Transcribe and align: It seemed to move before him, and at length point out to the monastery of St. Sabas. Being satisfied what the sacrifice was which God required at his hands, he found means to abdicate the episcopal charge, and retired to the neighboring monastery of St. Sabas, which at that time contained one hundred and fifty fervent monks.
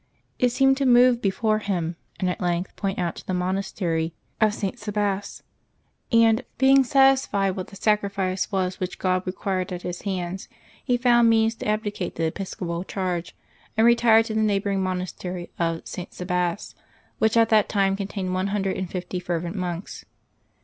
It 0.39 0.49
seemed 0.49 0.77
to 0.77 0.87
move 0.87 1.21
before 1.21 1.59
him, 1.59 1.95
and 2.19 2.27
at 2.27 2.41
length 2.41 2.75
point 2.75 2.97
out 2.97 3.17
to 3.17 3.27
the 3.27 3.35
monastery 3.35 4.15
of 4.41 4.51
St. 4.55 4.79
Sabas. 4.79 5.43
Being 6.09 6.83
satisfied 6.83 7.51
what 7.55 7.67
the 7.67 7.75
sacrifice 7.75 8.51
was 8.51 8.79
which 8.79 8.97
God 8.97 9.21
required 9.27 9.71
at 9.71 9.83
his 9.83 10.01
hands, 10.01 10.49
he 10.83 10.97
found 10.97 11.29
means 11.29 11.53
to 11.57 11.67
abdicate 11.67 12.15
the 12.15 12.23
episcopal 12.25 12.83
charge, 12.83 13.35
and 13.77 13.85
retired 13.85 14.25
to 14.25 14.33
the 14.33 14.41
neighboring 14.41 14.81
monastery 14.81 15.51
of 15.59 15.87
St. 15.87 16.11
Sabas, 16.11 16.73
which 17.19 17.37
at 17.37 17.49
that 17.49 17.69
time 17.69 17.95
contained 17.95 18.33
one 18.33 18.47
hundred 18.47 18.77
and 18.77 18.89
fifty 18.89 19.19
fervent 19.19 19.55
monks. 19.55 20.03